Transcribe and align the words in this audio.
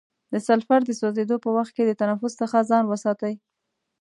د 0.31 0.33
سلفر 0.47 0.79
د 0.85 0.91
سوځیدو 0.99 1.35
په 1.43 1.49
وخت 1.57 1.71
کې 1.75 1.83
د 1.85 1.91
تنفس 2.01 2.33
څخه 2.41 2.57
ځان 2.69 2.83
وساتئ. 2.87 3.33